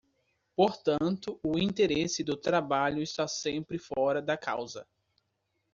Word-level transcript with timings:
Portanto, 0.55 1.39
o 1.43 1.59
interesse 1.59 2.23
do 2.23 2.35
trabalho 2.35 3.03
está 3.03 3.27
sempre 3.27 3.77
fora 3.77 4.19
da 4.19 4.35
causa. 4.35 4.87